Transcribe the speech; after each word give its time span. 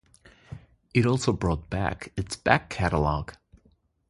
It 0.95 1.05
also 1.05 1.31
brought 1.31 1.69
back 1.69 2.11
its 2.17 2.35
back-catalog. 2.35 3.33